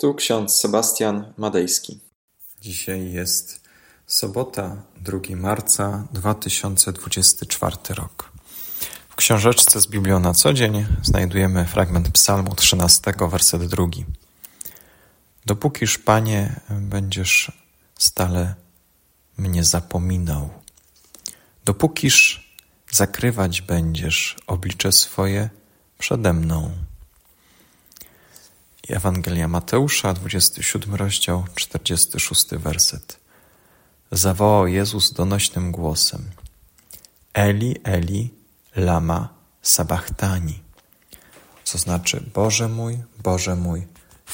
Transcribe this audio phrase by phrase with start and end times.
[0.00, 2.00] Tu ksiądz Sebastian Madejski.
[2.60, 3.60] Dzisiaj jest
[4.06, 8.32] sobota, 2 marca 2024 rok.
[9.08, 13.86] W książeczce z Biblią na co dzień znajdujemy fragment Psalmu 13, werset 2.
[15.46, 17.52] Dopókiż, Panie, będziesz
[17.98, 18.54] stale
[19.38, 20.50] mnie zapominał,
[21.64, 22.48] dopókiż
[22.90, 25.50] zakrywać będziesz oblicze swoje
[25.98, 26.87] przede mną.
[28.96, 33.20] Ewangelia Mateusza, 27 rozdział, 46 werset.
[34.12, 36.30] Zawołał Jezus donośnym głosem:
[37.34, 38.30] Eli, Eli,
[38.76, 39.28] lama
[39.62, 40.62] sabachthani.
[41.64, 43.86] Co znaczy: Boże mój, Boże mój,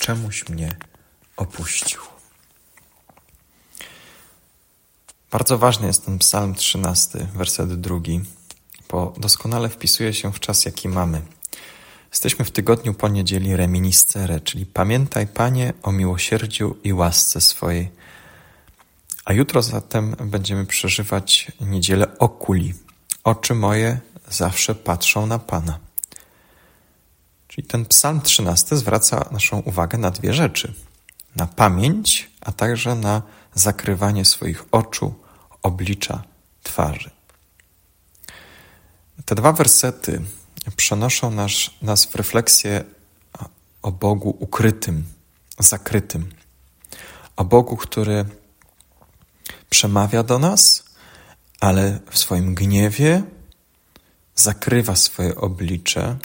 [0.00, 0.76] czemuś mnie
[1.36, 2.00] opuścił.
[5.30, 8.20] Bardzo ważny jest ten Psalm 13, werset drugi,
[8.90, 11.22] bo doskonale wpisuje się w czas, jaki mamy.
[12.12, 17.90] Jesteśmy w tygodniu po niedzieli reminiscere, czyli pamiętaj Panie o miłosierdziu i łasce swojej.
[19.24, 22.74] A jutro zatem będziemy przeżywać niedzielę okuli.
[23.24, 25.78] Oczy moje zawsze patrzą na Pana.
[27.48, 30.74] Czyli ten psalm 13 zwraca naszą uwagę na dwie rzeczy.
[31.36, 33.22] Na pamięć, a także na
[33.54, 35.14] zakrywanie swoich oczu,
[35.62, 36.22] oblicza,
[36.62, 37.10] twarzy.
[39.24, 40.22] Te dwa wersety
[40.76, 42.84] przenoszą nas, nas w refleksję
[43.82, 45.04] o Bogu ukrytym,
[45.58, 46.30] zakrytym,
[47.36, 48.24] o Bogu, który
[49.70, 50.84] przemawia do nas,
[51.60, 53.22] ale w swoim gniewie
[54.34, 56.18] zakrywa swoje oblicze,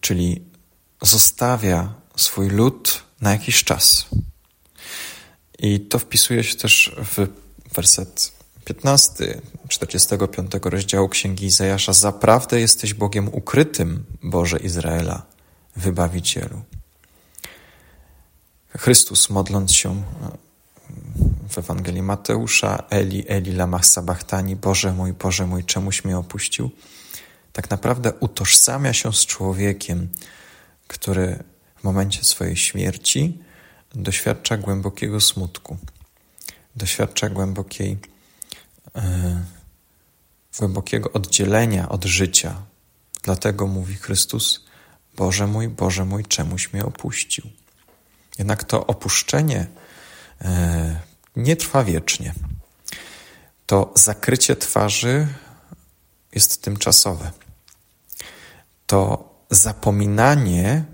[0.00, 0.44] czyli
[1.02, 4.06] zostawia swój lud na jakiś czas.
[5.58, 7.28] I to wpisuje się też w
[7.74, 8.32] werset
[8.64, 15.22] 15 45 rozdziału Księgi Izajasza Zaprawdę jesteś Bogiem ukrytym, Boże Izraela,
[15.76, 16.62] Wybawicielu.
[18.78, 20.02] Chrystus modląc się e,
[21.48, 26.70] w Ewangelii Mateusza Eli, Eli lamach sabachtani Boże mój, Boże mój, czemuś mnie opuścił?
[27.52, 30.08] Tak naprawdę utożsamia się z człowiekiem,
[30.88, 31.44] który
[31.76, 33.38] w momencie swojej śmierci
[33.94, 35.76] doświadcza głębokiego smutku,
[36.76, 37.98] doświadcza głębokiej
[38.96, 39.59] E,
[40.58, 42.62] głębokiego oddzielenia od życia.
[43.22, 44.64] Dlatego mówi Chrystus:
[45.16, 47.50] Boże mój, Boże mój, czemuś mnie opuścił.
[48.38, 49.66] Jednak to opuszczenie
[50.40, 51.00] e,
[51.36, 52.34] nie trwa wiecznie.
[53.66, 55.28] To zakrycie twarzy
[56.32, 57.30] jest tymczasowe.
[58.86, 60.84] To zapominanie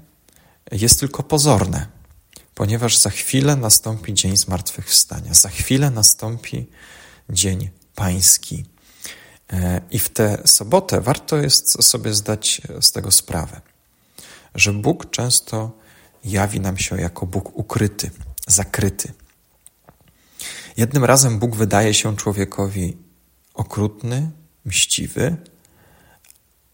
[0.72, 1.86] jest tylko pozorne,
[2.54, 6.66] ponieważ za chwilę nastąpi dzień zmartwychwstania, za chwilę nastąpi
[7.30, 8.64] dzień Pański.
[9.52, 13.60] E, I w tę sobotę warto jest sobie zdać z tego sprawę,
[14.54, 15.70] że Bóg często
[16.24, 18.10] jawi nam się jako Bóg ukryty,
[18.46, 19.12] zakryty.
[20.76, 22.96] Jednym razem Bóg wydaje się człowiekowi
[23.54, 24.30] okrutny,
[24.64, 25.36] mściwy,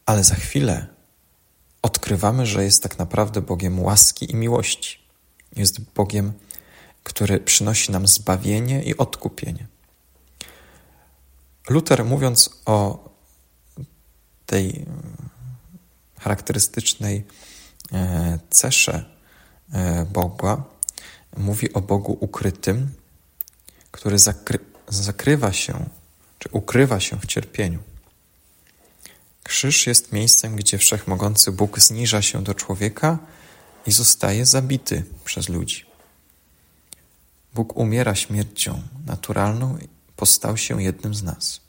[0.07, 0.87] ale za chwilę
[1.83, 4.99] odkrywamy, że jest tak naprawdę Bogiem łaski i miłości.
[5.57, 6.33] Jest Bogiem,
[7.03, 9.67] który przynosi nam zbawienie i odkupienie.
[11.69, 13.09] Luther, mówiąc o
[14.47, 14.87] tej
[16.19, 17.25] charakterystycznej
[17.93, 19.05] e, cesze
[19.73, 20.65] e, Boga,
[21.37, 22.93] mówi o Bogu ukrytym,
[23.91, 24.59] który zakry
[24.89, 25.87] zakrywa się,
[26.39, 27.79] czy ukrywa się w cierpieniu.
[29.43, 33.19] Krzyż jest miejscem, gdzie wszechmogący Bóg zniża się do człowieka
[33.87, 35.85] i zostaje zabity przez ludzi.
[37.55, 39.79] Bóg umiera śmiercią naturalną
[40.23, 41.61] postał się jednym z nas.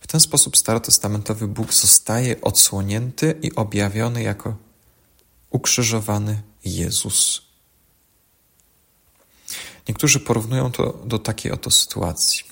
[0.00, 4.56] W ten sposób starotestamentowy Bóg zostaje odsłonięty i objawiony jako
[5.50, 7.42] ukrzyżowany Jezus.
[9.88, 12.44] Niektórzy porównują to do takiej oto sytuacji.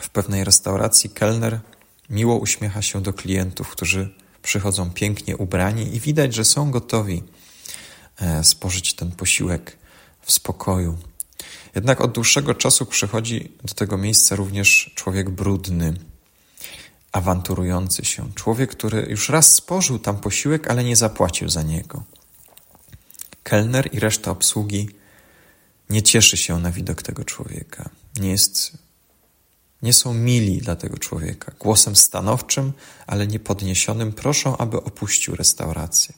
[0.00, 1.60] W pewnej restauracji kelner
[2.10, 7.22] miło uśmiecha się do klientów, którzy przychodzą pięknie ubrani i widać, że są gotowi
[8.16, 9.78] e, spożyć ten posiłek
[10.22, 10.98] w spokoju,
[11.74, 15.94] jednak od dłuższego czasu przychodzi do tego miejsca również człowiek brudny,
[17.12, 22.02] awanturujący się, człowiek, który już raz spożył tam posiłek, ale nie zapłacił za niego.
[23.42, 24.88] Kelner i reszta obsługi
[25.90, 27.90] nie cieszy się na widok tego człowieka.
[28.20, 28.72] Nie jest,
[29.82, 31.52] nie są mili dla tego człowieka.
[31.60, 32.72] Głosem stanowczym,
[33.06, 36.14] ale niepodniesionym proszą, aby opuścił restaurację.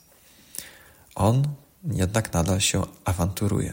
[1.14, 1.48] On
[1.92, 3.72] jednak nadal się awanturuje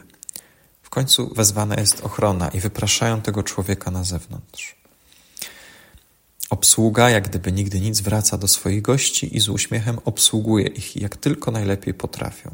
[0.92, 4.76] końcu wezwana jest ochrona i wypraszają tego człowieka na zewnątrz.
[6.50, 11.18] Obsługa, jak gdyby nigdy nic, wraca do swoich gości i z uśmiechem obsługuje ich jak
[11.18, 12.52] tylko najlepiej potrafią.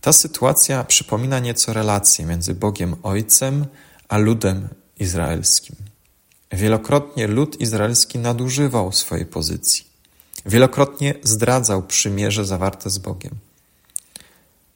[0.00, 3.66] Ta sytuacja przypomina nieco relacje między Bogiem Ojcem
[4.08, 4.68] a ludem
[4.98, 5.76] izraelskim.
[6.52, 9.84] Wielokrotnie lud izraelski nadużywał swojej pozycji.
[10.46, 13.34] Wielokrotnie zdradzał przymierze zawarte z Bogiem.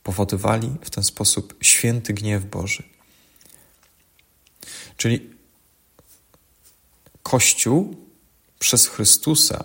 [0.07, 2.83] Powodowali w ten sposób święty gniew Boży.
[4.97, 5.31] Czyli
[7.23, 7.97] Kościół
[8.59, 9.65] przez Chrystusa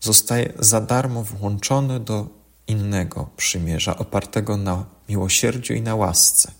[0.00, 2.28] zostaje za darmo włączony do
[2.66, 6.52] innego przymierza, opartego na miłosierdziu i na łasce.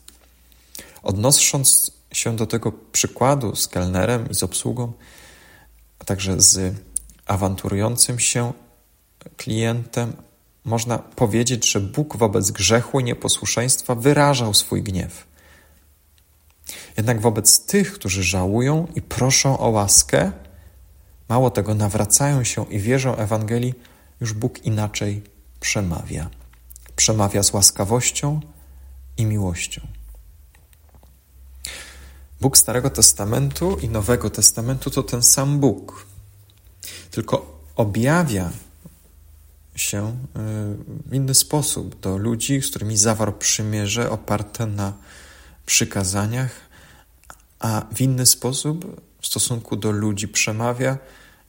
[1.02, 4.92] Odnosząc się do tego przykładu z kelnerem i z obsługą,
[5.98, 6.74] a także z
[7.26, 8.52] awanturującym się
[9.36, 10.12] klientem,
[10.64, 15.26] można powiedzieć, że Bóg wobec grzechu i nieposłuszeństwa wyrażał swój gniew.
[16.96, 20.32] Jednak wobec tych, którzy żałują i proszą o łaskę,
[21.28, 23.74] mało tego, nawracają się i wierzą Ewangelii,
[24.20, 25.22] już Bóg inaczej
[25.60, 26.30] przemawia.
[26.96, 28.40] Przemawia z łaskawością
[29.16, 29.80] i miłością.
[32.40, 36.06] Bóg Starego Testamentu i Nowego Testamentu to ten sam Bóg,
[37.10, 38.50] tylko objawia
[39.76, 40.14] się y,
[41.06, 44.92] w inny sposób do ludzi, z którymi zawarł przymierze oparte na
[45.66, 46.50] przykazaniach,
[47.58, 50.98] a w inny sposób w stosunku do ludzi przemawia,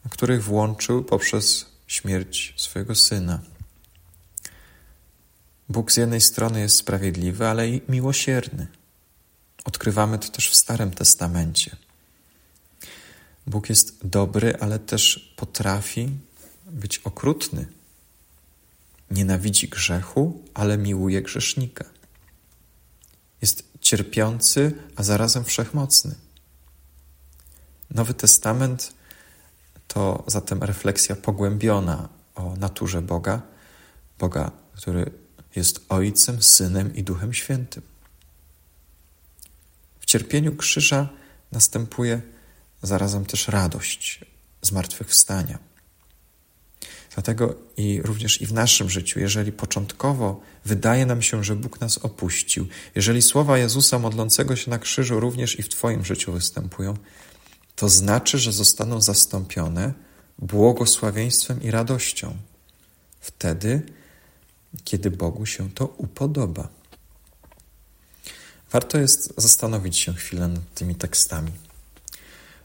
[0.09, 3.39] których włączył poprzez śmierć swojego syna.
[5.69, 8.67] Bóg z jednej strony jest sprawiedliwy, ale i miłosierny.
[9.65, 11.75] Odkrywamy to też w Starym Testamencie.
[13.47, 16.09] Bóg jest dobry, ale też potrafi
[16.65, 17.65] być okrutny.
[19.13, 21.85] Nienawidzi grzechu, ale miłuje grzesznika.
[23.41, 26.15] Jest cierpiący, a zarazem wszechmocny.
[27.89, 28.93] Nowy Testament
[29.87, 33.41] to zatem refleksja pogłębiona o naturze Boga,
[34.19, 35.11] Boga, który
[35.55, 37.83] jest Ojcem, Synem i Duchem Świętym.
[39.99, 41.09] W cierpieniu krzyża
[41.51, 42.21] następuje
[42.81, 44.25] zarazem też radość
[44.61, 45.72] zmartwychwstania.
[47.13, 51.97] Dlatego i również i w naszym życiu, jeżeli początkowo wydaje nam się, że Bóg nas
[51.97, 56.97] opuścił, jeżeli słowa Jezusa modlącego się na krzyżu również i w Twoim życiu występują,
[57.75, 59.93] to znaczy, że zostaną zastąpione
[60.39, 62.37] błogosławieństwem i radością.
[63.19, 63.81] Wtedy,
[64.83, 66.67] kiedy Bogu się to upodoba.
[68.71, 71.51] Warto jest zastanowić się chwilę nad tymi tekstami.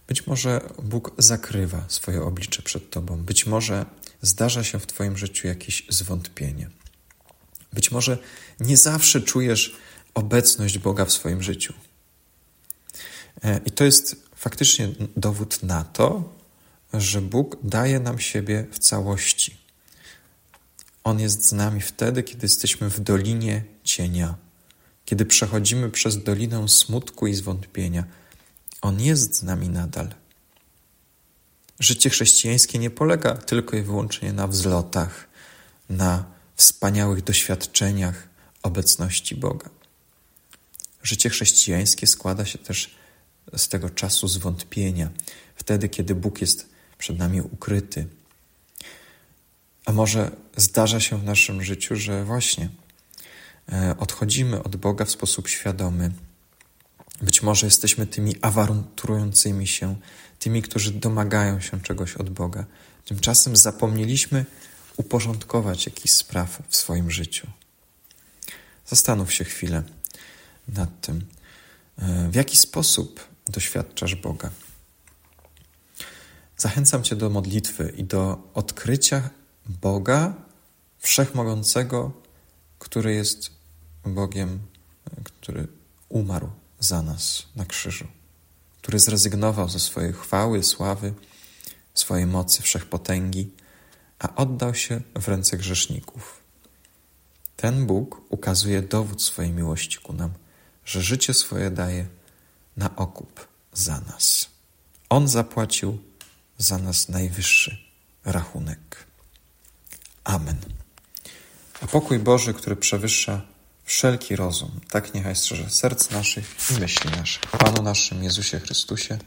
[0.08, 3.86] Być może Bóg zakrywa swoje oblicze przed Tobą, być może
[4.22, 6.70] zdarza się w Twoim życiu jakieś zwątpienie.
[7.72, 8.18] Być może
[8.60, 9.76] nie zawsze czujesz
[10.14, 11.74] obecność Boga w swoim życiu.
[13.44, 16.34] E, I to jest faktycznie dowód na to,
[16.94, 19.56] że Bóg daje nam siebie w całości.
[21.04, 24.34] On jest z nami wtedy, kiedy jesteśmy w dolinie cienia,
[25.04, 28.04] kiedy przechodzimy przez dolinę smutku i zwątpienia.
[28.82, 30.14] On jest z nami nadal.
[31.80, 35.28] Życie chrześcijańskie nie polega tylko i wyłącznie na wzlotach,
[35.90, 36.24] na
[36.56, 38.28] wspaniałych doświadczeniach
[38.62, 39.70] obecności Boga.
[41.02, 42.94] Życie chrześcijańskie składa się też
[43.56, 45.10] z tego czasu zwątpienia,
[45.56, 48.06] wtedy, kiedy Bóg jest przed nami ukryty.
[49.84, 52.68] A może zdarza się w naszym życiu, że właśnie
[53.72, 56.10] e, odchodzimy od Boga w sposób świadomy.
[57.22, 59.96] Być może jesteśmy tymi awanturującymi się,
[60.38, 62.64] tymi, którzy domagają się czegoś od Boga.
[63.04, 64.44] Tymczasem zapomnieliśmy
[64.96, 67.46] uporządkować jakiś spraw w swoim życiu.
[68.86, 69.82] Zastanów się chwilę
[70.68, 71.26] nad tym,
[71.98, 74.50] e, w jaki sposób doświadczasz Boga.
[76.56, 79.30] Zachęcam Cię do modlitwy i do odkrycia
[79.66, 80.34] Boga
[80.98, 82.12] Wszechmogącego,
[82.78, 83.50] który jest
[84.04, 84.60] Bogiem,
[85.24, 85.68] który
[86.08, 88.06] umarł za nas na krzyżu,
[88.82, 91.14] który zrezygnował ze swojej chwały, sławy,
[91.94, 93.50] swojej mocy, wszechpotęgi,
[94.18, 96.40] a oddał się w ręce grzeszników.
[97.56, 100.30] Ten Bóg ukazuje dowód swojej miłości ku nam,
[100.84, 102.06] że życie swoje daje
[102.76, 104.48] na okup za nas.
[105.08, 105.98] On zapłacił
[106.58, 107.78] za nas najwyższy
[108.24, 109.06] rachunek.
[110.24, 110.56] Amen.
[111.82, 113.42] A pokój Boży, który przewyższa
[113.88, 117.42] wszelki rozum, tak niechaj strzeże serc naszych i myśli naszych.
[117.42, 119.18] Panu naszym Jezusie Chrystusie,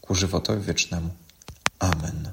[0.00, 1.10] ku żywotowi wiecznemu.
[1.78, 2.32] Amen.